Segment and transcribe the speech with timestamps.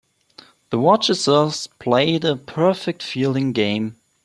[0.71, 3.97] The Worcesters played a perfect fielding game.